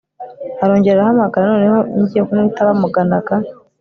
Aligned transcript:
arongera 0.63 0.97
arahamagara 0.99 1.45
noneho 1.51 1.77
ngiye 1.99 2.21
kumwitaba 2.27 2.71
muganaga 2.81 3.35